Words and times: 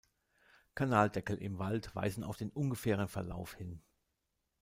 Kanaldeckel 0.73 1.37
im 1.37 1.59
Wald 1.59 1.95
weisen 1.95 2.23
auf 2.23 2.35
den 2.35 2.49
ungefähren 2.49 3.07
Verlauf 3.07 3.53
hin. 3.53 3.83